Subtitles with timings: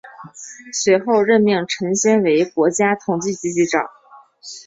[0.73, 3.87] 随后任命陈先为国家统计局局长。